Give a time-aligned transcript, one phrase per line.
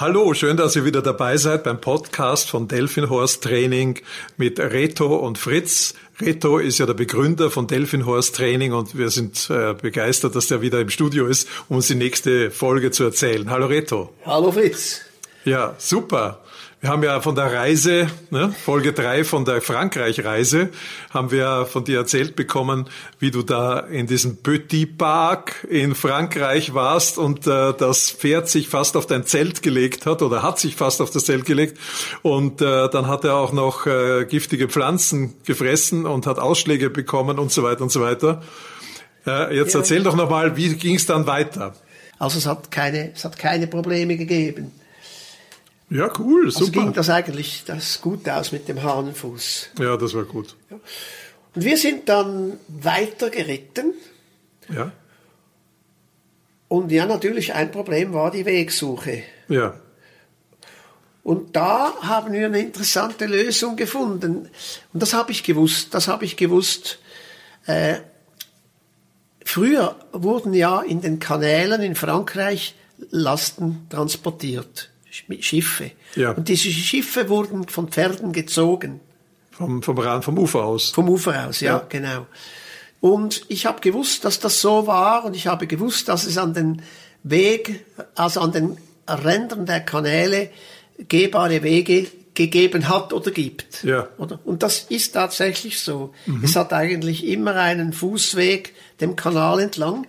[0.00, 4.00] Hallo, schön, dass ihr wieder dabei seid beim Podcast von Delfinhorst Training
[4.38, 5.92] mit Reto und Fritz.
[6.18, 10.62] Reto ist ja der Begründer von Delfinhorst Training und wir sind äh, begeistert, dass der
[10.62, 13.50] wieder im Studio ist, um uns die nächste Folge zu erzählen.
[13.50, 14.10] Hallo Reto.
[14.24, 15.02] Hallo Fritz.
[15.44, 16.40] Ja, super.
[16.82, 20.70] Wir haben ja von der Reise, ne, Folge drei von der Frankreich-Reise,
[21.10, 26.72] haben wir von dir erzählt bekommen, wie du da in diesem Petit Park in Frankreich
[26.72, 30.74] warst und äh, das Pferd sich fast auf dein Zelt gelegt hat oder hat sich
[30.74, 31.76] fast auf das Zelt gelegt
[32.22, 37.38] und äh, dann hat er auch noch äh, giftige Pflanzen gefressen und hat Ausschläge bekommen
[37.38, 38.42] und so weiter und so weiter.
[39.26, 39.80] Äh, jetzt ja.
[39.80, 41.74] erzähl doch nochmal, wie ging es dann weiter?
[42.18, 44.72] Also es hat keine, es hat keine Probleme gegeben.
[45.90, 46.64] Ja, cool, super.
[46.64, 49.70] Also ging das eigentlich das gut aus mit dem Hahnenfuß.
[49.80, 50.56] Ja, das war gut.
[50.70, 50.78] Ja.
[51.54, 53.94] Und wir sind dann weiter geritten.
[54.68, 54.92] Ja.
[56.68, 59.24] Und ja, natürlich ein Problem war die Wegsuche.
[59.48, 59.74] Ja.
[61.24, 64.48] Und da haben wir eine interessante Lösung gefunden.
[64.92, 65.92] Und das habe ich gewusst.
[65.92, 67.00] Das habe ich gewusst.
[67.66, 67.96] Äh,
[69.44, 72.76] früher wurden ja in den Kanälen in Frankreich
[73.10, 74.90] Lasten transportiert.
[75.10, 75.92] Schiffe.
[76.14, 76.32] Ja.
[76.32, 79.00] Und diese Schiffe wurden von Pferden gezogen.
[79.50, 80.90] Vom, vom, vom Ufer aus.
[80.90, 81.86] Vom Ufer aus, ja, ja.
[81.88, 82.26] genau.
[83.00, 86.54] Und ich habe gewusst, dass das so war und ich habe gewusst, dass es an
[86.54, 86.82] den
[87.22, 88.76] Weg, also an den
[89.08, 90.50] Rändern der Kanäle
[91.08, 93.82] gehbare Wege gegeben hat oder gibt.
[93.84, 94.08] Ja.
[94.18, 94.38] Oder?
[94.44, 96.14] Und das ist tatsächlich so.
[96.26, 96.44] Mhm.
[96.44, 100.06] Es hat eigentlich immer einen Fußweg dem Kanal entlang.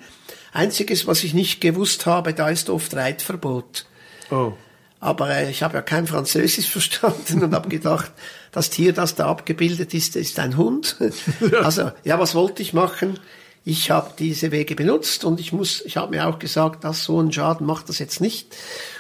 [0.54, 3.86] Einziges, was ich nicht gewusst habe, da ist oft Reitverbot.
[4.30, 4.54] Oh.
[5.02, 8.12] Aber äh, ich habe ja kein Französisch verstanden und habe gedacht,
[8.54, 10.96] das Tier, das da abgebildet ist, ist ein Hund.
[11.62, 13.20] Also ja, was wollte ich machen?
[13.64, 17.20] Ich habe diese Wege benutzt und ich muss, ich habe mir auch gesagt, dass so
[17.22, 18.56] ein Schaden macht das jetzt nicht.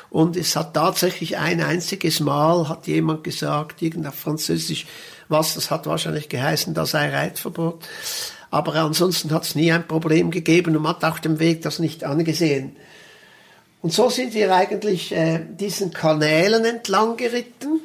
[0.09, 4.85] Und es hat tatsächlich ein einziges Mal hat jemand gesagt, irgendein Französisch,
[5.29, 7.87] was, das hat wahrscheinlich geheißen, da sei Reitverbot.
[8.51, 11.79] Aber ansonsten hat es nie ein Problem gegeben und man hat auch den Weg das
[11.79, 12.75] nicht angesehen.
[13.81, 17.81] Und so sind wir eigentlich äh, diesen Kanälen entlang geritten.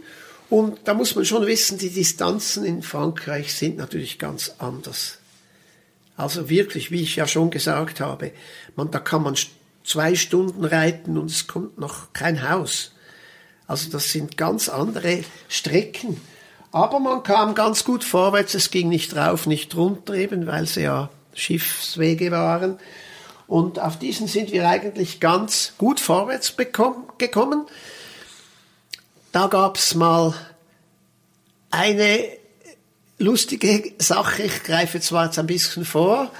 [0.50, 5.18] Und da muss man schon wissen, die Distanzen in Frankreich sind natürlich ganz anders.
[6.16, 8.32] Also wirklich, wie ich ja schon gesagt habe,
[8.74, 9.36] man, da kann man
[9.84, 12.92] zwei Stunden reiten und es kommt noch kein Haus.
[13.66, 16.20] Also das sind ganz andere Strecken.
[16.72, 20.82] Aber man kam ganz gut vorwärts, es ging nicht rauf, nicht runter eben, weil sie
[20.82, 22.78] ja Schiffswege waren.
[23.46, 27.66] Und auf diesen sind wir eigentlich ganz gut vorwärts gekommen.
[29.32, 30.34] Da gab's mal
[31.70, 32.24] eine
[33.18, 36.30] lustige Sache, ich greife zwar jetzt ein bisschen vor,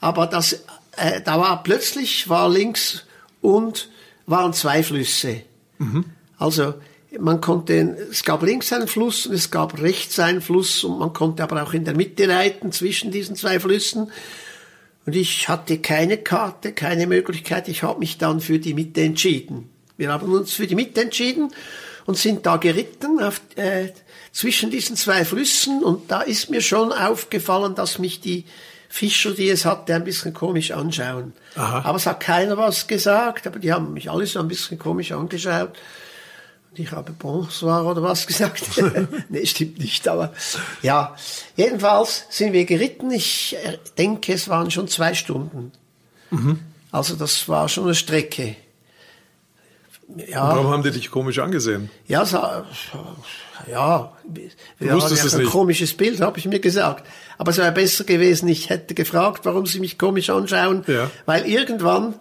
[0.00, 0.64] aber das,
[0.96, 3.04] äh, da war plötzlich war links
[3.40, 3.88] und
[4.26, 5.42] waren zwei Flüsse.
[5.78, 6.06] Mhm.
[6.38, 6.74] Also
[7.18, 11.12] man konnte, es gab links einen Fluss und es gab rechts einen Fluss und man
[11.12, 14.10] konnte aber auch in der Mitte reiten zwischen diesen zwei Flüssen.
[15.06, 17.68] Und ich hatte keine Karte, keine Möglichkeit.
[17.68, 19.70] Ich habe mich dann für die Mitte entschieden.
[19.96, 21.52] Wir haben uns für die Mitte entschieden
[22.06, 23.88] und sind da geritten auf, äh,
[24.32, 25.82] zwischen diesen zwei Flüssen.
[25.82, 28.44] Und da ist mir schon aufgefallen, dass mich die
[28.88, 31.32] Fischer, die es hatte, ein bisschen komisch anschauen.
[31.56, 31.82] Aha.
[31.84, 35.12] Aber es hat keiner was gesagt, aber die haben mich alle so ein bisschen komisch
[35.12, 35.76] angeschaut
[36.78, 38.62] ich habe Bonsoir oder was gesagt.
[39.28, 40.32] nee, stimmt nicht, aber
[40.82, 41.16] ja.
[41.56, 43.10] Jedenfalls sind wir geritten.
[43.10, 45.72] Ich äh, denke, es waren schon zwei Stunden.
[46.30, 46.60] Mhm.
[46.90, 48.56] Also das war schon eine Strecke.
[50.28, 50.50] Ja.
[50.50, 51.90] Und warum haben die dich komisch angesehen?
[52.06, 54.12] Ja, so, ja,
[54.78, 55.50] wir haben ja ein nicht.
[55.50, 57.06] komisches Bild, habe ich mir gesagt.
[57.38, 61.10] Aber es wäre besser gewesen, ich hätte gefragt, warum sie mich komisch anschauen, ja.
[61.26, 62.14] weil irgendwann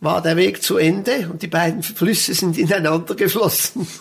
[0.00, 3.86] war der Weg zu Ende und die beiden Flüsse sind ineinander geflossen.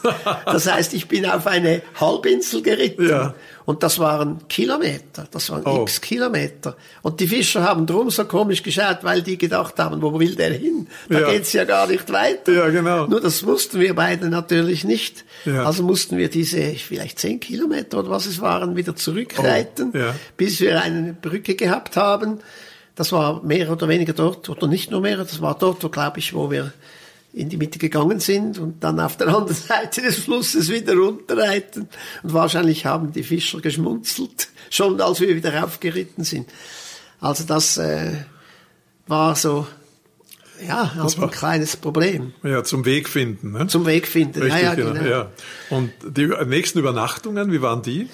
[0.46, 3.08] Das heißt, ich bin auf eine Halbinsel geritten.
[3.08, 3.34] Ja.
[3.66, 5.84] Und das waren Kilometer, das waren oh.
[5.84, 6.76] x Kilometer.
[7.04, 10.54] Und die Fischer haben drum so komisch geschaut, weil die gedacht haben, wo will der
[10.54, 10.88] hin?
[11.08, 11.32] Da ja.
[11.32, 12.52] geht's ja gar nicht weiter.
[12.52, 13.06] Ja, genau.
[13.06, 15.24] Nur das wussten wir beide natürlich nicht.
[15.46, 15.66] Ja.
[15.66, 19.98] Also mussten wir diese vielleicht zehn Kilometer oder was es waren, wieder zurückreiten, oh.
[19.98, 20.16] ja.
[20.36, 22.40] bis wir eine Brücke gehabt haben.
[23.00, 26.20] Das war mehr oder weniger dort, oder nicht nur mehr, das war dort, wo, glaube
[26.20, 26.74] ich, wo wir
[27.32, 31.88] in die Mitte gegangen sind und dann auf der anderen Seite des Flusses wieder runterreiten.
[32.24, 36.50] Und wahrscheinlich haben die Fischer geschmunzelt, schon als wir wieder aufgeritten sind.
[37.22, 38.16] Also das äh,
[39.08, 39.66] war so,
[40.68, 42.34] ja, das war ein kleines Problem.
[42.44, 43.54] Ja, zum Weg finden.
[43.54, 43.68] Ne?
[43.68, 45.02] Zum Weg finden, Richtig, ja, ja, genau.
[45.06, 45.32] Ja.
[45.70, 48.10] Und die nächsten Übernachtungen, wie waren die?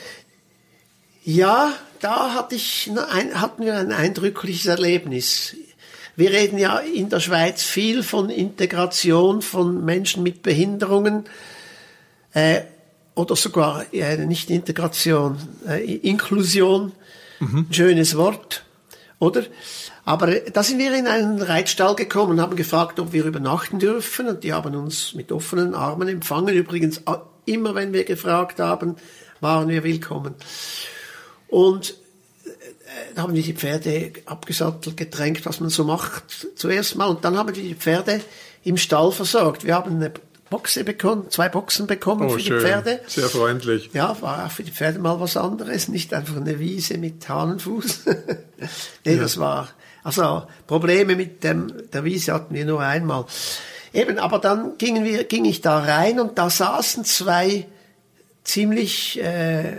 [1.27, 5.55] Ja, da hatte ich ein, hatten wir ein eindrückliches Erlebnis.
[6.15, 11.23] Wir reden ja in der Schweiz viel von Integration von Menschen mit Behinderungen
[12.33, 12.61] äh,
[13.15, 16.91] oder sogar äh, nicht Integration, äh, Inklusion.
[17.39, 17.67] Mhm.
[17.71, 18.63] Schönes Wort,
[19.17, 19.45] oder?
[20.05, 24.27] Aber da sind wir in einen Reitstall gekommen und haben gefragt, ob wir übernachten dürfen.
[24.27, 26.53] Und die haben uns mit offenen Armen empfangen.
[26.55, 27.01] Übrigens,
[27.45, 28.97] immer wenn wir gefragt haben,
[29.41, 30.35] waren wir willkommen.
[31.47, 31.95] Und
[33.15, 37.07] da haben wir die Pferde abgesattelt, getränkt, was man so macht, zuerst mal.
[37.07, 38.21] Und dann haben wir die Pferde
[38.63, 39.63] im Stall versorgt.
[39.63, 40.11] Wir haben eine
[40.49, 42.59] Boxe bekommen, zwei Boxen bekommen oh, für schön.
[42.59, 43.01] die Pferde.
[43.07, 43.89] Sehr freundlich.
[43.93, 48.05] Ja, war auch für die Pferde mal was anderes, nicht einfach eine Wiese mit Hahnenfuß.
[49.05, 49.21] nee, ja.
[49.21, 49.69] das war,
[50.03, 53.25] also Probleme mit dem, der Wiese hatten wir nur einmal.
[53.91, 57.65] Eben, aber dann gingen wir, ging ich da rein und da saßen zwei
[58.45, 59.73] ziemlich äh,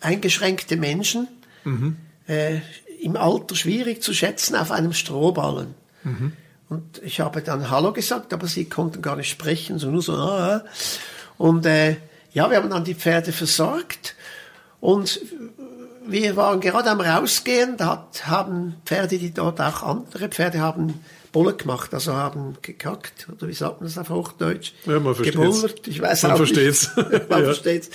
[0.00, 1.26] eingeschränkte Menschen,
[1.64, 1.96] mhm
[2.30, 2.60] äh,
[3.02, 5.74] im Alter schwierig zu schätzen auf einem Strohballen.
[6.04, 6.32] Mhm.
[6.68, 10.14] Und ich habe dann Hallo gesagt, aber sie konnten gar nicht sprechen, so nur so.
[10.14, 10.62] Ah.
[11.36, 11.96] Und äh,
[12.32, 14.14] ja, wir haben dann die Pferde versorgt
[14.80, 15.20] und
[16.06, 21.00] wir waren gerade am rausgehen, da hat, haben Pferde, die dort auch andere Pferde haben,
[21.32, 24.72] Bulle gemacht, also haben gekackt, oder wie sagt man das auf Hochdeutsch?
[24.86, 25.36] Ja, man versteht's.
[25.36, 26.96] Gebullert, ich weiß man auch versteht's.
[26.96, 27.10] nicht.
[27.30, 27.44] man ja.
[27.44, 27.90] versteht's.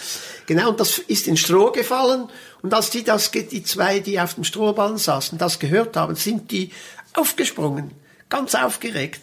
[0.46, 2.30] Genau, und das ist in Stroh gefallen,
[2.62, 6.52] und als die das, die zwei, die auf dem Strohballen saßen, das gehört haben, sind
[6.52, 6.72] die
[7.14, 7.92] aufgesprungen,
[8.30, 9.22] ganz aufgeregt,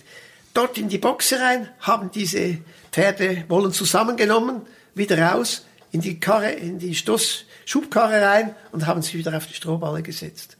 [0.54, 2.58] dort in die Boxe rein, haben diese
[2.92, 4.62] Pferdebollen zusammengenommen,
[4.94, 9.46] wieder raus, in die Karre, in die Stoß, Schubkarre rein und haben sie wieder auf
[9.46, 10.56] die Strohballe gesetzt.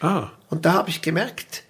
[0.00, 0.30] Ah.
[0.50, 1.64] Und da habe ich gemerkt,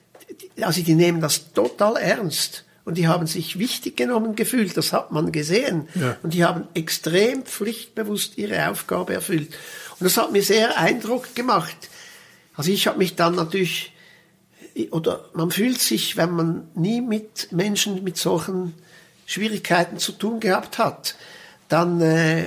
[0.60, 5.12] also die nehmen das total ernst und die haben sich wichtig genommen gefühlt, das hat
[5.12, 5.88] man gesehen.
[5.94, 6.16] Ja.
[6.22, 9.50] Und die haben extrem pflichtbewusst ihre Aufgabe erfüllt.
[9.98, 11.76] Und das hat mir sehr Eindruck gemacht.
[12.54, 13.92] Also ich habe mich dann natürlich,
[14.90, 18.74] oder man fühlt sich, wenn man nie mit Menschen mit solchen
[19.26, 21.14] Schwierigkeiten zu tun gehabt hat,
[21.72, 22.44] dann äh,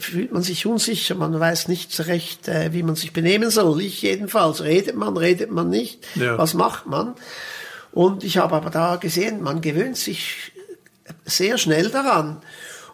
[0.00, 3.80] fühlt man sich unsicher, man weiß nicht so recht, äh, wie man sich benehmen soll.
[3.80, 4.62] Ich jedenfalls.
[4.62, 6.06] Redet man, redet man nicht.
[6.14, 6.36] Ja.
[6.38, 7.14] Was macht man?
[7.92, 10.52] Und ich habe aber da gesehen, man gewöhnt sich
[11.24, 12.42] sehr schnell daran.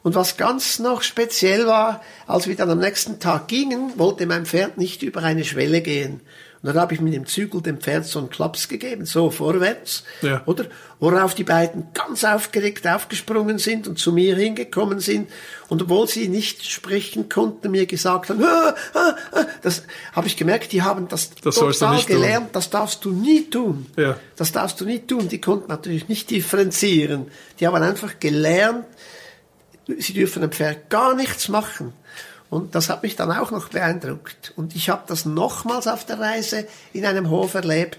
[0.02, 4.46] Und was ganz noch speziell war, als wir dann am nächsten Tag gingen, wollte mein
[4.46, 6.20] Pferd nicht über eine Schwelle gehen.
[6.62, 10.04] Und dann habe ich mit dem Zügel dem Pferd so einen Klaps gegeben, so vorwärts,
[10.20, 10.42] ja.
[10.46, 10.66] oder?
[11.00, 15.28] Worauf die beiden ganz aufgeregt aufgesprungen sind und zu mir hingekommen sind.
[15.68, 19.82] Und obwohl sie nicht sprechen konnten, mir gesagt haben, ah, ah, ah, das
[20.12, 22.52] habe ich gemerkt, die haben das, das total gelernt, tun.
[22.52, 23.86] das darfst du nie tun.
[23.96, 24.16] Ja.
[24.36, 25.28] Das darfst du nie tun.
[25.28, 27.26] Die konnten natürlich nicht differenzieren.
[27.58, 28.84] Die haben einfach gelernt,
[29.98, 31.92] sie dürfen dem Pferd gar nichts machen.
[32.52, 34.52] Und das hat mich dann auch noch beeindruckt.
[34.56, 37.98] Und ich habe das nochmals auf der Reise in einem Hof erlebt,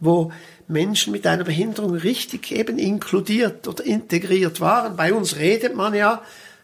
[0.00, 0.32] wo
[0.66, 4.96] Menschen mit einer Behinderung richtig eben inkludiert oder integriert waren.
[4.96, 6.20] Bei uns redet man ja,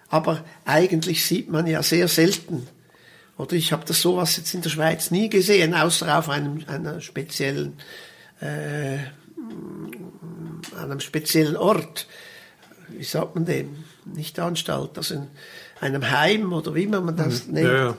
[0.09, 2.67] aber eigentlich sieht man ja sehr selten.
[3.37, 7.01] Oder ich habe das sowas jetzt in der Schweiz nie gesehen, außer auf einem, einer
[7.01, 7.75] speziellen,
[8.41, 8.99] äh,
[10.77, 12.09] einem speziellen Ort.
[12.89, 13.85] Wie sagt man dem?
[14.07, 15.29] Nicht Anstalt, also in,
[15.81, 17.55] einem Heim oder wie man das mhm.
[17.55, 17.69] nennt.
[17.69, 17.95] Ja.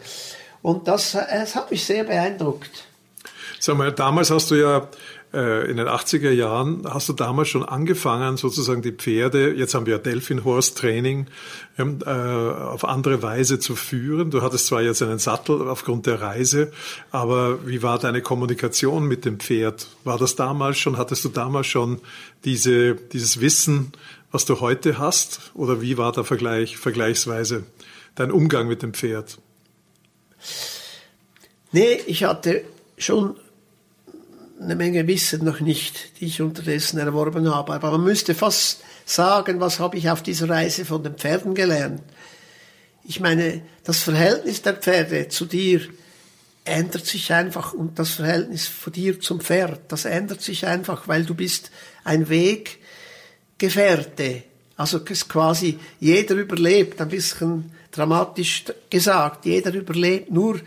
[0.62, 2.86] Und das, es hat mich sehr beeindruckt.
[3.60, 4.88] Sag mal, damals hast du ja
[5.34, 9.86] äh, in den 80er Jahren, hast du damals schon angefangen, sozusagen die Pferde, jetzt haben
[9.86, 11.28] wir ja Delphin Horse Training,
[11.78, 14.32] ähm, äh, auf andere Weise zu führen.
[14.32, 16.72] Du hattest zwar jetzt einen Sattel aufgrund der Reise,
[17.12, 19.88] aber wie war deine Kommunikation mit dem Pferd?
[20.04, 22.00] War das damals schon, hattest du damals schon
[22.46, 23.92] diese, dieses Wissen,
[24.32, 25.52] was du heute hast?
[25.54, 27.66] Oder wie war der Vergleich, vergleichsweise
[28.16, 29.40] dein Umgang mit dem Pferd?
[31.72, 32.64] Nee, ich hatte
[32.98, 33.36] schon
[34.62, 37.74] eine Menge Wissen noch nicht, die ich unterdessen erworben habe.
[37.74, 42.02] Aber man müsste fast sagen, was habe ich auf dieser Reise von den Pferden gelernt?
[43.04, 45.82] Ich meine, das Verhältnis der Pferde zu dir
[46.66, 51.24] ändert sich einfach und das Verhältnis von dir zum Pferd, das ändert sich einfach, weil
[51.26, 51.72] du bist
[52.04, 52.80] ein Weg,
[53.60, 54.44] Gefährte.
[54.76, 60.60] Also quasi jeder überlebt, ein bisschen dramatisch gesagt, jeder überlebt nur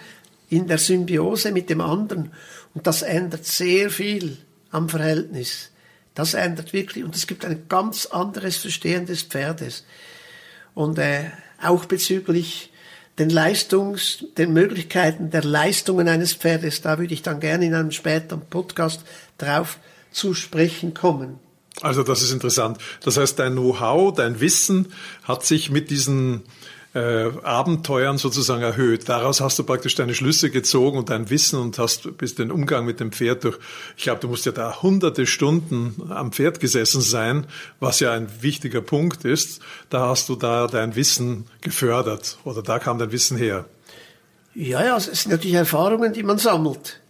[0.51, 2.31] in der Symbiose mit dem anderen.
[2.75, 4.37] Und das ändert sehr viel
[4.71, 5.71] am Verhältnis.
[6.15, 9.85] Das ändert wirklich, und es gibt ein ganz anderes Verstehen des Pferdes.
[10.75, 11.31] Und äh,
[11.63, 12.71] auch bezüglich
[13.19, 17.93] den Leistungs, den Möglichkeiten der Leistungen eines Pferdes, da würde ich dann gerne in einem
[17.93, 19.05] späteren Podcast
[19.39, 19.79] drauf
[20.11, 21.39] zu sprechen kommen.
[21.83, 22.79] Also das ist interessant.
[23.03, 24.93] Das heißt, dein Know-how, dein Wissen
[25.25, 26.43] hat sich mit diesen
[26.95, 29.09] äh, Abenteuern sozusagen erhöht.
[29.09, 32.85] Daraus hast du praktisch deine Schlüsse gezogen und dein Wissen und hast bis den Umgang
[32.85, 33.59] mit dem Pferd durch.
[33.97, 37.47] Ich glaube, du musst ja da hunderte Stunden am Pferd gesessen sein,
[37.81, 39.61] was ja ein wichtiger Punkt ist.
[39.91, 43.65] Da hast du da dein Wissen gefördert oder da kam dein Wissen her.
[44.55, 47.02] Ja, ja, es sind natürlich Erfahrungen, die man sammelt.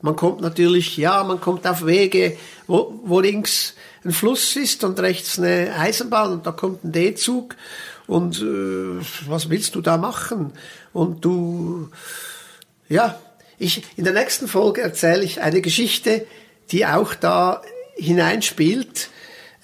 [0.00, 2.36] Man kommt natürlich, ja, man kommt auf Wege,
[2.66, 3.74] wo, wo links
[4.04, 7.56] ein Fluss ist und rechts eine Eisenbahn und da kommt ein D-Zug
[8.06, 10.52] und äh, was willst du da machen?
[10.92, 11.90] Und du,
[12.88, 13.18] ja,
[13.58, 16.26] ich, in der nächsten Folge erzähle ich eine Geschichte,
[16.70, 17.62] die auch da
[17.96, 19.10] hineinspielt.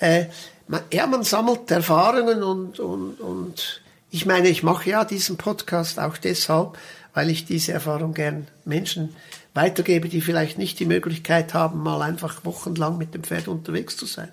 [0.00, 0.26] Äh,
[0.66, 6.00] man, ja, man sammelt Erfahrungen und, und, und ich meine, ich mache ja diesen Podcast
[6.00, 6.76] auch deshalb,
[7.14, 9.14] weil ich diese Erfahrung gern Menschen
[9.54, 14.06] weitergebe, die vielleicht nicht die Möglichkeit haben, mal einfach wochenlang mit dem Pferd unterwegs zu
[14.06, 14.28] sein.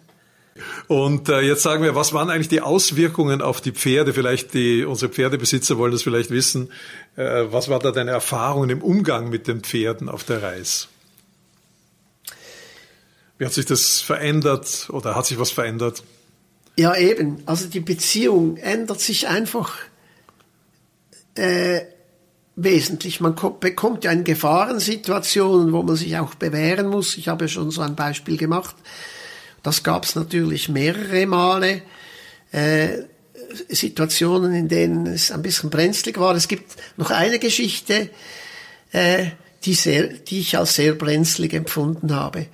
[0.87, 4.13] Und äh, jetzt sagen wir, was waren eigentlich die Auswirkungen auf die Pferde?
[4.13, 6.71] Vielleicht die unsere Pferdebesitzer wollen das vielleicht wissen.
[7.15, 10.87] Äh, was war da deine Erfahrungen im Umgang mit den Pferden auf der Reise?
[13.37, 16.03] Wie hat sich das verändert oder hat sich was verändert?
[16.77, 17.41] Ja, eben.
[17.45, 19.73] Also die Beziehung ändert sich einfach
[21.35, 21.81] äh,
[22.55, 23.21] wesentlich.
[23.21, 27.17] Man bekommt ja in Gefahrensituationen, wo man sich auch bewähren muss.
[27.17, 28.75] Ich habe schon so ein Beispiel gemacht.
[29.63, 31.81] Das gab es natürlich mehrere Male.
[32.51, 33.03] Äh,
[33.69, 36.35] Situationen, in denen es ein bisschen brenzlig war.
[36.35, 38.09] Es gibt noch eine Geschichte,
[38.91, 39.25] äh,
[39.65, 42.47] die, sehr, die ich als sehr brenzlig empfunden habe.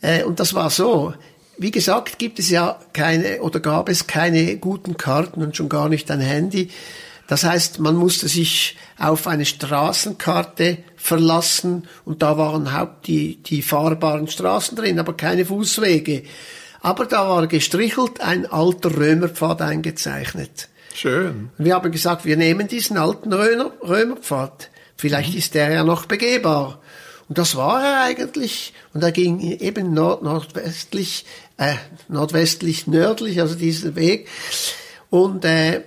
[0.00, 1.14] Äh, und das war so.
[1.58, 5.88] Wie gesagt, gibt es ja keine oder gab es keine guten Karten und schon gar
[5.88, 6.68] nicht ein Handy.
[7.26, 13.62] Das heißt, man musste sich auf eine Straßenkarte verlassen und da waren haupt die, die
[13.62, 16.22] fahrbaren Straßen drin, aber keine Fußwege.
[16.80, 20.68] Aber da war gestrichelt ein alter Römerpfad eingezeichnet.
[20.94, 21.50] Schön.
[21.58, 24.70] wir haben gesagt, wir nehmen diesen alten Römer, Römerpfad.
[24.96, 25.38] Vielleicht mhm.
[25.38, 26.80] ist der ja noch begehbar.
[27.28, 28.72] Und das war er eigentlich.
[28.94, 31.26] Und er ging eben nord nordwestlich,
[31.58, 31.74] äh,
[32.08, 34.28] nordwestlich, nördlich, also diesen Weg.
[35.10, 35.82] Und äh,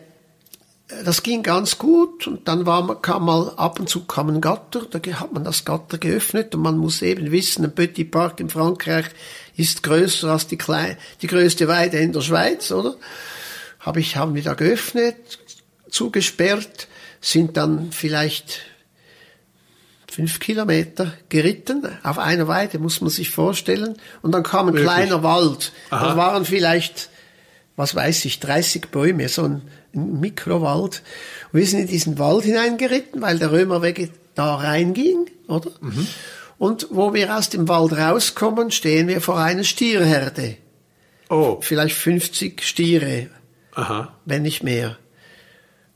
[1.05, 4.81] das ging ganz gut und dann war, kam mal ab und zu kam ein Gatter,
[4.89, 8.49] da hat man das Gatter geöffnet und man muss eben wissen, ein Petit Park in
[8.49, 9.05] Frankreich
[9.55, 12.95] ist größer als die, kleine, die größte Weide in der Schweiz, oder?
[13.79, 15.15] Hab ich, haben wir da geöffnet,
[15.89, 16.87] zugesperrt,
[17.21, 18.61] sind dann vielleicht
[20.11, 23.97] fünf Kilometer geritten auf einer Weide, muss man sich vorstellen.
[24.21, 24.91] Und dann kam ein Wirklich?
[24.91, 25.71] kleiner Wald.
[25.91, 26.07] Aha.
[26.07, 27.09] Das waren vielleicht,
[27.79, 29.61] was weiß ich, 30 Bäume, so ein
[29.93, 31.01] ein Mikrowald.
[31.51, 35.71] Und wir sind in diesen Wald hineingeritten, weil der Römerweg da reinging, oder?
[35.81, 36.07] Mhm.
[36.57, 40.57] Und wo wir aus dem Wald rauskommen, stehen wir vor einer Stierherde.
[41.29, 41.59] Oh.
[41.61, 43.29] Vielleicht 50 Stiere.
[43.73, 44.13] Aha.
[44.25, 44.97] Wenn nicht mehr.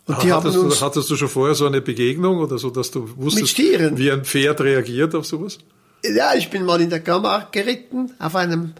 [0.05, 2.69] Und die hattest, haben uns, du, hattest du schon vorher so eine Begegnung oder so,
[2.69, 5.59] dass du wusstest, wie ein Pferd reagiert auf sowas?
[6.03, 8.73] Ja, ich bin mal in der Kammer geritten auf einem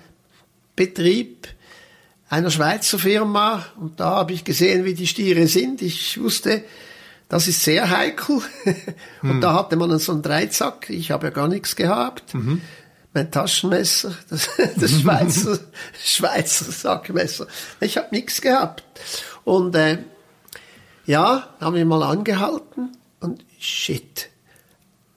[0.76, 1.48] Betrieb
[2.34, 5.84] einer Schweizer Firma und da habe ich gesehen, wie die Stiere sind.
[5.84, 6.64] Ich wusste,
[7.30, 8.42] das ist sehr heikel.
[9.22, 9.42] und hm.
[9.42, 10.90] da hatte man so einen Dreizack.
[10.90, 12.34] Ich habe ja gar nichts gehabt.
[12.34, 12.62] Mhm.
[13.14, 15.60] Mein Taschenmesser, das, das Schweizer,
[16.04, 17.46] Schweizer Sackmesser.
[17.80, 18.84] Ich habe nichts gehabt.
[19.44, 20.00] Und äh,
[21.06, 24.30] ja, haben wir mal angehalten und shit.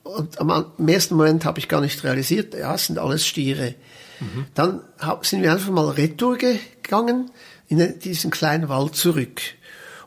[0.02, 3.74] Und am, ersten Moment habe ich gar nicht realisiert, ja, es sind alles Stiere.
[4.20, 4.46] Mhm.
[4.54, 4.80] Dann
[5.22, 7.30] sind wir einfach mal retour gegangen,
[7.68, 9.40] in diesen kleinen Wald zurück.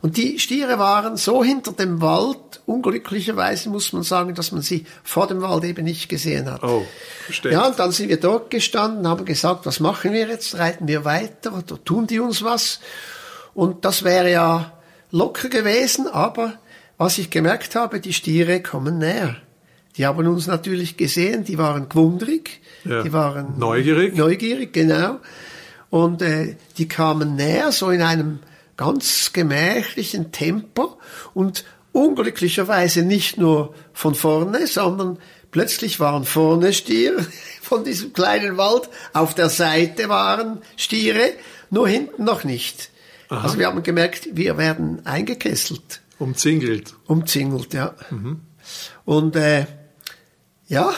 [0.02, 4.86] Und die Stiere waren so hinter dem Wald, unglücklicherweise muss man sagen, dass man sie
[5.04, 6.64] vor dem Wald eben nicht gesehen hat.
[6.64, 6.86] Oh,
[7.26, 7.52] verstehe.
[7.52, 10.58] Ja, und dann sind wir dort gestanden, haben gesagt, was machen wir jetzt?
[10.58, 12.80] Reiten wir weiter oder tun die uns was?
[13.54, 14.72] Und das wäre ja
[15.12, 16.54] locker gewesen, aber
[16.98, 19.36] was ich gemerkt habe, die Stiere kommen näher.
[19.98, 23.04] Die haben uns natürlich gesehen, die waren gewundrig, ja.
[23.04, 24.16] die waren neugierig.
[24.16, 25.20] Neugierig, genau.
[25.90, 28.40] Und äh, die kamen näher, so in einem
[28.78, 30.98] ganz gemächlichen Tempo
[31.34, 35.18] und unglücklicherweise nicht nur von vorne, sondern
[35.52, 37.26] plötzlich waren vorne Stiere
[37.62, 41.34] von diesem kleinen Wald, auf der Seite waren Stiere,
[41.70, 42.90] nur hinten noch nicht.
[43.30, 43.44] Aha.
[43.44, 46.02] Also wir haben gemerkt, wir werden eingekesselt.
[46.18, 46.96] Umzingelt.
[47.06, 47.96] Umzingelt, ja.
[48.10, 48.42] Mhm.
[49.06, 49.66] Und äh,
[50.68, 50.94] ja,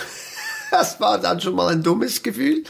[0.72, 2.64] das war dann schon mal ein dummes Gefühl.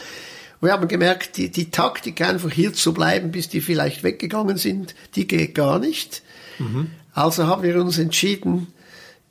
[0.60, 4.94] Wir haben gemerkt, die, die Taktik einfach hier zu bleiben, bis die vielleicht weggegangen sind,
[5.16, 6.22] die geht gar nicht.
[6.58, 6.90] Mhm.
[7.14, 8.68] Also haben wir uns entschieden,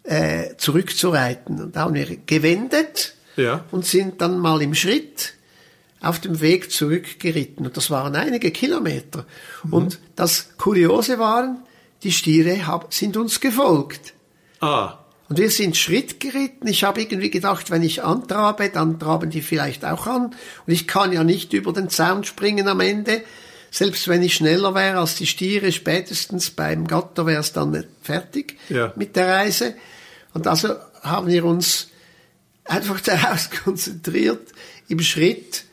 [0.04, 1.62] äh, zurückzureiten.
[1.62, 3.64] Und da haben wir gewendet ja.
[3.72, 5.36] und sind dann mal im Schritt
[6.02, 7.66] auf dem Weg zurückgeritten.
[7.66, 9.26] Und das waren einige Kilometer.
[9.64, 9.74] Mhm.
[9.74, 11.60] Und das Kuriose waren,
[12.04, 14.14] die Stiere hab, sind uns gefolgt.
[14.60, 14.98] Ah,
[15.32, 16.68] Und wir sind Schritt geritten.
[16.68, 20.26] Ich habe irgendwie gedacht, wenn ich antrabe, dann traben die vielleicht auch an.
[20.26, 23.22] Und ich kann ja nicht über den Zaun springen am Ende.
[23.72, 28.58] Selbst wenn ich schneller wäre als die Stiere, spätestens beim Gatter wäre es dann fertig
[28.68, 28.92] Ja.
[28.98, 29.76] mit der Reise.
[30.34, 31.88] Und also haben wir uns
[32.66, 34.50] einfach daraus konzentriert,
[34.90, 35.64] im Schritt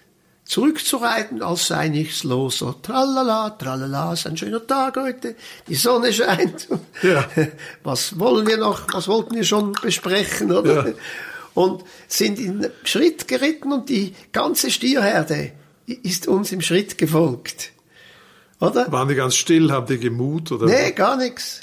[0.49, 2.59] zurückzureiten, als sei nichts los.
[2.59, 5.37] So, tralala, tralala, ist ein schöner Tag heute,
[5.69, 6.69] die Sonne scheint.
[7.03, 7.29] Ja.
[7.85, 10.89] Was wollen wir noch, was wollten wir schon besprechen, oder?
[10.89, 10.95] Ja.
[11.55, 15.53] Und sind in Schritt geritten und die ganze Stierherde
[15.87, 17.73] ist uns im Schritt gefolgt.
[18.61, 18.91] Oder?
[18.91, 20.67] waren die ganz still, haben die gemut oder?
[20.67, 21.61] Nee, gar nichts.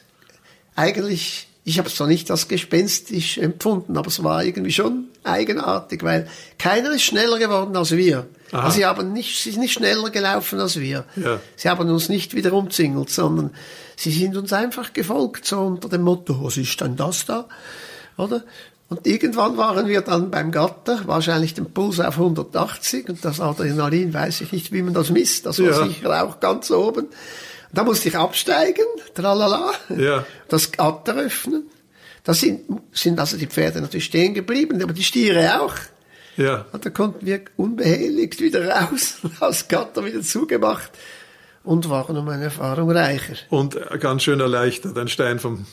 [0.76, 6.04] Eigentlich, ich habe es zwar nicht als gespenstisch empfunden, aber es war irgendwie schon eigenartig,
[6.04, 6.28] weil
[6.60, 8.28] keiner ist schneller geworden als wir.
[8.52, 8.66] Aha.
[8.66, 11.06] Also sie haben nicht, sie sind nicht schneller gelaufen als wir.
[11.16, 11.40] Ja.
[11.56, 13.50] Sie haben uns nicht wieder umzingelt, sondern
[13.96, 17.46] sie sind uns einfach gefolgt, so unter dem Motto, was ist denn das da?
[18.18, 18.44] Oder?
[18.88, 24.14] Und irgendwann waren wir dann beim Gatter, wahrscheinlich den Puls auf 180 und das Adrenalin
[24.14, 25.88] weiß ich nicht, wie man das misst, das war Ja.
[25.88, 27.08] sicher auch ganz oben.
[27.76, 30.26] Da musste ich absteigen, tralala, Ja.
[30.48, 31.64] das Gatter öffnen.
[32.24, 35.76] Da sind, sind also die Pferde natürlich stehen geblieben, aber die Stiere auch.
[36.38, 36.66] Ja.
[36.72, 40.92] Und da konnten wir unbehelligt wieder raus, das Gatter wieder zugemacht
[41.64, 43.36] und waren um eine Erfahrung reicher.
[43.50, 45.66] Und ganz schön erleichtert, ein Stein vom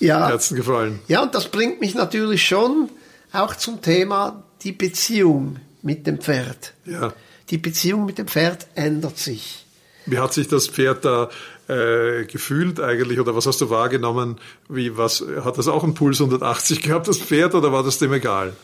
[0.00, 1.00] Ja, Herzen gefallen.
[1.08, 2.88] ja, und das bringt mich natürlich schon
[3.32, 6.72] auch zum Thema die Beziehung mit dem Pferd.
[6.86, 7.12] Ja.
[7.50, 9.64] Die Beziehung mit dem Pferd ändert sich.
[10.10, 11.28] Wie hat sich das Pferd da
[11.68, 14.38] äh, gefühlt eigentlich oder was hast du wahrgenommen?
[14.68, 18.12] Wie was hat das auch einen Puls 180 gehabt das Pferd oder war das dem
[18.12, 18.54] egal?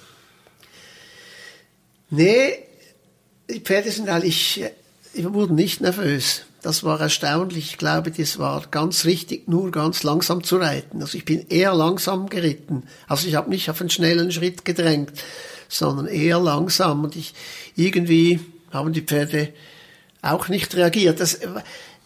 [2.11, 2.59] Nee,
[3.51, 4.65] die Pferde sind eigentlich,
[5.15, 6.45] die wurden nicht nervös.
[6.63, 7.73] Das war erstaunlich.
[7.73, 11.03] Ich glaube, das war ganz richtig, nur ganz langsam zu reiten.
[11.03, 12.85] Also ich bin eher langsam geritten.
[13.07, 15.13] Also ich habe nicht auf einen schnellen Schritt gedrängt,
[15.69, 17.05] sondern eher langsam.
[17.05, 17.35] Und ich
[17.77, 19.53] irgendwie haben die Pferde
[20.25, 21.21] auch nicht reagiert.
[21.21, 21.41] Das,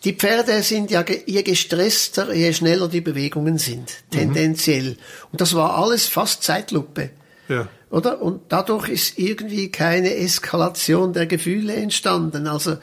[0.04, 4.96] die Pferde sind ja, je gestresster, je schneller die Bewegungen sind, tendenziell.
[5.32, 7.10] Und das war alles fast Zeitlupe.
[7.48, 7.68] Ja.
[7.90, 8.20] Oder?
[8.20, 12.46] Und dadurch ist irgendwie keine Eskalation der Gefühle entstanden.
[12.46, 12.76] Also,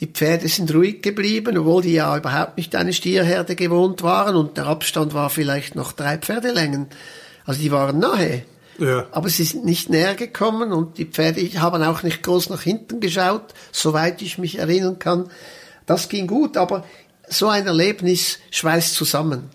[0.00, 4.56] die Pferde sind ruhig geblieben, obwohl die ja überhaupt nicht eine Stierherde gewohnt waren und
[4.56, 6.88] der Abstand war vielleicht noch drei Pferdelängen.
[7.46, 8.42] Also die waren nahe.
[8.78, 9.06] Ja.
[9.12, 13.00] Aber sie sind nicht näher gekommen und die Pferde haben auch nicht groß nach hinten
[13.00, 15.30] geschaut, soweit ich mich erinnern kann.
[15.86, 16.84] Das ging gut, aber
[17.28, 19.50] so ein Erlebnis schweißt zusammen.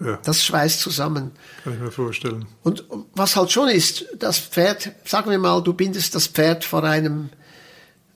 [0.00, 0.18] Ja.
[0.22, 1.32] Das schweißt zusammen.
[1.64, 2.46] Kann ich mir vorstellen.
[2.62, 6.84] Und was halt schon ist, das Pferd, sagen wir mal, du bindest das Pferd vor
[6.84, 7.30] einem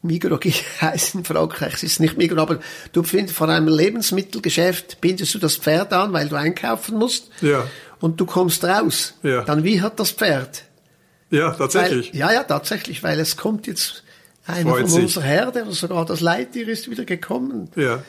[0.02, 0.40] Migros
[0.80, 2.60] heißt in Frankreich, es ist nicht Migros, aber
[2.92, 7.30] du findest vor einem Lebensmittelgeschäft, bindest du das Pferd an, weil du einkaufen musst.
[7.40, 7.66] Ja.
[8.02, 9.14] Und du kommst raus.
[9.22, 9.42] Ja.
[9.44, 10.64] Dann wie hat das Pferd?
[11.30, 12.12] Ja, tatsächlich.
[12.12, 14.02] Weil, ja, ja, tatsächlich, weil es kommt jetzt
[14.44, 15.02] einer Freut von sich.
[15.04, 17.70] unserer Herde oder sogar das Leittier ist wieder gekommen.
[17.76, 18.02] Ja.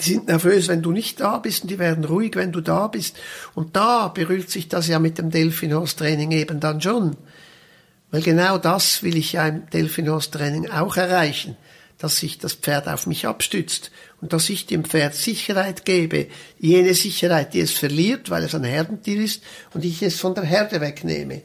[0.00, 2.88] Die sind nervös, wenn du nicht da bist und die werden ruhig, wenn du da
[2.88, 3.16] bist.
[3.54, 7.16] Und da berührt sich das ja mit dem Delfinhorse-Training eben dann schon.
[8.10, 11.56] Weil genau das will ich ja im Delfinhorse-Training auch erreichen,
[11.98, 16.26] dass sich das Pferd auf mich abstützt und dass ich dem Pferd Sicherheit gebe,
[16.58, 20.44] jene Sicherheit, die es verliert, weil es ein Herdentier ist und ich es von der
[20.44, 21.42] Herde wegnehme.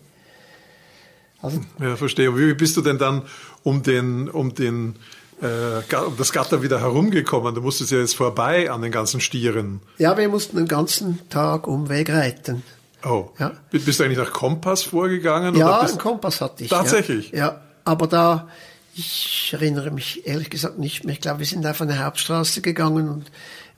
[1.41, 2.35] Also Ja, verstehe.
[2.37, 3.23] Wie bist du denn dann
[3.63, 4.95] um den, um den,
[5.41, 7.55] äh, um das Gatter wieder herumgekommen?
[7.55, 9.81] Du musstest ja jetzt vorbei an den ganzen Stieren.
[9.97, 12.63] Ja, wir mussten den ganzen Tag Umweg reiten.
[13.03, 13.29] Oh.
[13.39, 13.53] Ja.
[13.71, 15.55] Bist du eigentlich nach Kompass vorgegangen?
[15.55, 16.69] Ja, einen Kompass hatte ich.
[16.69, 17.31] Tatsächlich?
[17.31, 18.47] Ja, ja, aber da,
[18.95, 21.13] ich erinnere mich ehrlich gesagt nicht mehr.
[21.13, 23.31] Ich glaube, wir sind auf eine Hauptstraße gegangen und,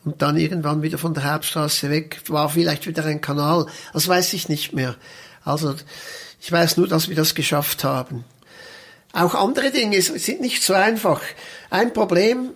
[0.06, 2.22] und dann irgendwann wieder von der Hauptstraße weg.
[2.28, 3.68] War vielleicht wieder ein Kanal.
[3.94, 4.96] Das weiß ich nicht mehr.
[5.46, 5.76] Also,
[6.42, 8.24] ich weiß nur, dass wir das geschafft haben.
[9.14, 11.22] Auch andere Dinge sind nicht so einfach.
[11.70, 12.50] Ein Problem,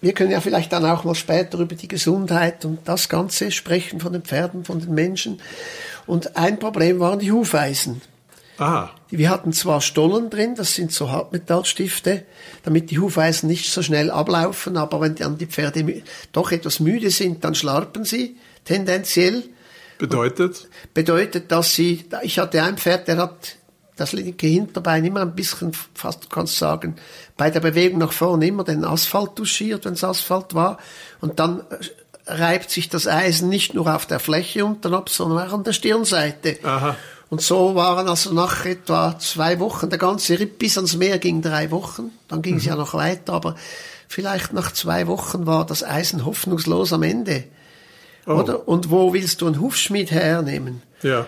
[0.00, 4.00] wir können ja vielleicht dann auch mal später über die Gesundheit und das Ganze sprechen
[4.00, 5.40] von den Pferden, von den Menschen.
[6.06, 8.02] Und ein Problem waren die Hufeisen.
[8.58, 8.90] Aha.
[9.10, 12.24] Wir hatten zwar Stollen drin, das sind so Hartmetallstifte,
[12.64, 17.10] damit die Hufeisen nicht so schnell ablaufen, aber wenn dann die Pferde doch etwas müde
[17.10, 19.44] sind, dann schlarpen sie tendenziell.
[19.98, 20.68] Bedeutet?
[20.92, 23.56] Bedeutet, dass sie, ich hatte ein Pferd, der hat
[23.96, 26.96] das linke Hinterbein immer ein bisschen, fast du kannst sagen,
[27.36, 30.78] bei der Bewegung nach vorne immer den Asphalt touchiert, wenn es Asphalt war.
[31.20, 35.48] Und dann äh, reibt sich das Eisen nicht nur auf der Fläche unten ab, sondern
[35.48, 36.58] auch an der Stirnseite.
[36.62, 36.96] Aha.
[37.28, 41.42] Und so waren also nach etwa zwei Wochen, der ganze Ritt bis ans Meer ging
[41.42, 43.56] drei Wochen, dann ging es ja noch weiter, aber
[44.08, 47.44] vielleicht nach zwei Wochen war das Eisen hoffnungslos am Ende.
[48.26, 48.34] Oh.
[48.34, 48.68] Oder?
[48.68, 50.82] Und wo willst du einen Hufschmied hernehmen?
[51.02, 51.26] Ja.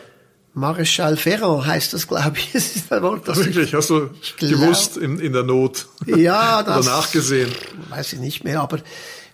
[0.54, 2.52] Maréchal Ferrand heißt das, glaube ich.
[2.52, 5.86] Das ist ein Wort, das Wirklich, hast du gewusst in, in der Not?
[6.06, 7.52] Ja, das Oder nachgesehen?
[7.90, 8.78] weiß ich nicht mehr, aber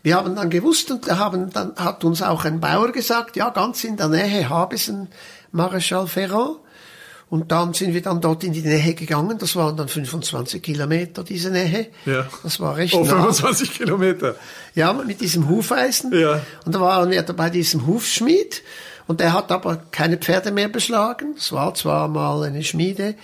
[0.02, 3.84] wir haben dann gewusst und haben, dann hat uns auch ein Bauer gesagt, ja, ganz
[3.84, 5.08] in der Nähe Habesen,
[5.54, 6.58] Maréchal Ferrand.
[7.30, 9.38] Und dann sind wir dann dort in die Nähe gegangen.
[9.38, 11.88] Das waren dann 25 Kilometer, diese Nähe.
[12.04, 12.26] Ja.
[12.42, 13.32] Das war recht Oh, nah.
[13.32, 14.36] 25 Kilometer.
[14.74, 16.12] Ja, mit diesem Hufeisen.
[16.12, 16.42] Ja.
[16.64, 18.62] Und da waren wir bei diesem Hufschmied.
[19.06, 21.34] Und der hat aber keine Pferde mehr beschlagen.
[21.36, 23.14] Es war zwar mal eine Schmiede,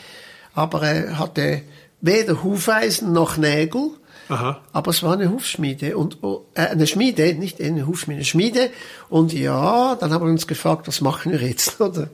[0.55, 1.63] aber er hatte
[2.01, 3.91] weder Hufeisen noch Nägel.
[4.31, 4.61] Aha.
[4.73, 8.71] Aber es war eine Hufschmiede und oh, äh, eine Schmiede, nicht eine Hufschmiede, eine Schmiede.
[9.09, 11.81] Und ja, dann haben wir uns gefragt, was machen wir jetzt?
[11.81, 12.11] Oder?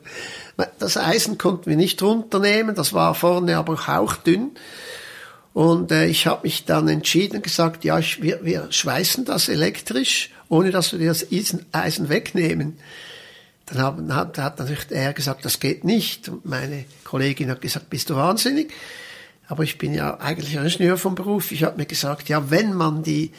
[0.79, 4.53] Das Eisen konnten wir nicht runternehmen, das war vorne aber hauchdünn.
[5.53, 10.31] Und äh, ich habe mich dann entschieden, gesagt, ja, ich, wir, wir schweißen das elektrisch,
[10.49, 11.27] ohne dass wir das
[11.73, 12.79] Eisen, wegnehmen.
[13.67, 16.31] Dann haben, hat, hat natürlich er gesagt, das geht nicht.
[16.31, 18.73] Und meine Kollegin hat gesagt, bist du wahnsinnig?
[19.49, 21.53] Aber ich bin ja eigentlich Ingenieur vom Beruf.
[21.53, 23.33] Ich habe mir gesagt, ja, wenn man die,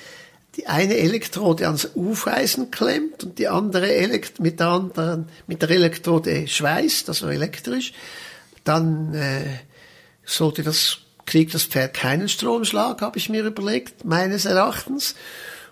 [0.55, 5.69] die eine Elektrode ans Hufeisen klemmt und die andere Elekt mit der anderen, mit der
[5.69, 7.93] Elektrode schweißt, also elektrisch,
[8.63, 9.59] dann äh,
[10.25, 15.15] sollte das, kriegt das Pferd keinen Stromschlag, habe ich mir überlegt, meines Erachtens.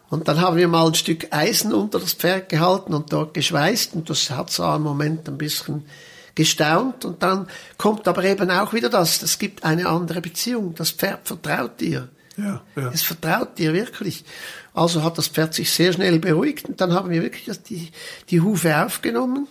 [0.10, 3.95] Und dann haben wir mal ein Stück Eisen unter das Pferd gehalten und dort geschweißt
[3.95, 5.86] und das hat so einen Moment ein bisschen
[6.36, 10.76] gestaunt und dann kommt aber eben auch wieder das, es gibt eine andere Beziehung.
[10.76, 12.10] Das Pferd vertraut dir.
[12.38, 12.91] Ja, ja.
[12.93, 14.26] Es vertraut dir wirklich.
[14.74, 17.89] Also hat das Pferd sich sehr schnell beruhigt und dann haben wir wirklich die,
[18.30, 19.48] die Hufe aufgenommen,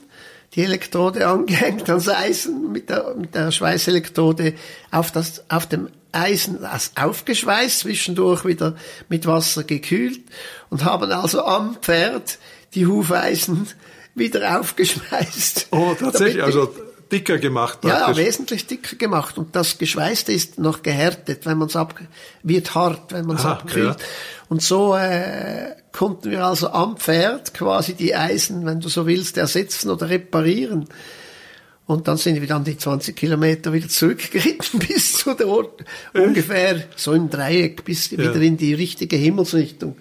[0.55, 4.55] die Elektrode angehängt ans Eisen mit der, mit der Schweißelektrode
[4.91, 8.77] auf das, auf dem Eisen das aufgeschweißt, zwischendurch wieder
[9.09, 10.21] mit Wasser gekühlt
[10.69, 12.39] und haben also am Pferd
[12.75, 13.69] die Hufeisen
[14.15, 15.69] wieder aufgeschweißt.
[15.71, 16.73] Oh, tatsächlich, also
[17.11, 17.81] dicker gemacht.
[17.85, 18.25] ja, ja, praktisch.
[18.25, 19.39] wesentlich dicker gemacht.
[19.39, 21.99] Und das Geschweißte ist noch gehärtet, wenn man es ab,
[22.43, 24.01] wird hart, wenn man es abkühlt.
[24.01, 24.07] ja.
[24.49, 29.37] Und so äh, konnten wir also am Pferd quasi die Eisen, wenn du so willst,
[29.37, 30.87] ersetzen oder reparieren.
[31.87, 36.85] Und dann sind wir dann die 20 Kilometer wieder zurückgeritten bis zu der Ort, ungefähr
[36.97, 39.97] so im Dreieck, bis wieder in die richtige Himmelsrichtung.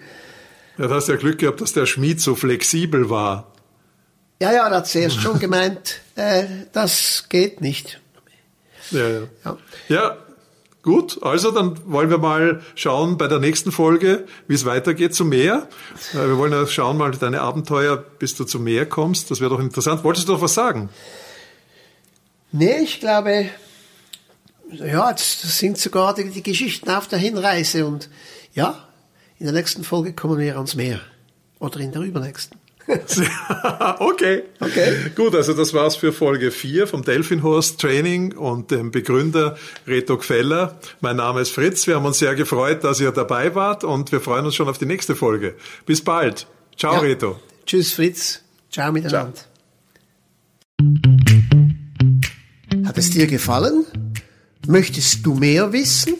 [0.78, 3.53] Ja, da hast du ja Glück gehabt, dass der Schmied so flexibel war.
[4.44, 7.98] Ja, ja, er hat zuerst schon gemeint, äh, das geht nicht.
[8.90, 9.20] Ja, ja.
[9.42, 9.56] Ja.
[9.88, 10.16] ja,
[10.82, 11.22] gut.
[11.22, 15.66] Also dann wollen wir mal schauen bei der nächsten Folge, wie es weitergeht zum Meer.
[16.12, 19.30] Äh, Wir wollen ja schauen mal deine Abenteuer, bis du zum Meer kommst.
[19.30, 20.04] Das wäre doch interessant.
[20.04, 20.90] Wolltest du noch was sagen?
[22.52, 23.48] Nee, ich glaube,
[24.72, 28.10] ja, das sind sogar die, die Geschichten auf der Hinreise und
[28.52, 28.86] ja,
[29.38, 31.00] in der nächsten Folge kommen wir ans Meer.
[31.60, 32.58] Oder in der übernächsten.
[33.98, 34.42] okay.
[34.60, 35.10] Okay.
[35.16, 40.78] Gut, also das war's für Folge 4 vom Delfinhorst Training und dem Begründer Reto Gfeller.
[41.00, 41.86] Mein Name ist Fritz.
[41.86, 44.78] Wir haben uns sehr gefreut, dass ihr dabei wart und wir freuen uns schon auf
[44.78, 45.54] die nächste Folge.
[45.86, 46.46] Bis bald.
[46.76, 47.00] Ciao, Ja.
[47.00, 47.40] Reto.
[47.66, 48.42] Tschüss Fritz.
[48.70, 49.32] Ciao miteinander.
[52.84, 53.86] Hat es dir gefallen?
[54.66, 56.14] Möchtest du mehr wissen?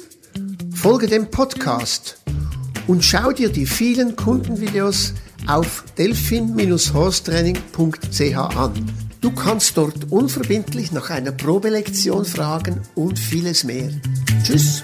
[0.75, 2.19] Folge dem Podcast
[2.87, 5.15] und schau dir die vielen Kundenvideos
[5.47, 8.73] auf delphin-horstraining.ch an.
[9.21, 13.91] Du kannst dort unverbindlich nach einer Probelektion fragen und vieles mehr.
[14.43, 14.83] Tschüss.